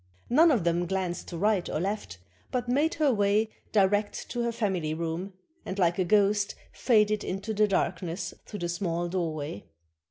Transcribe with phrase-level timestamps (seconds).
[0.31, 2.17] None of them glanced to right or left,
[2.49, 7.53] but made her way direct to her family room, and like a ghost faded into
[7.53, 9.63] the dark ness through the small doorway.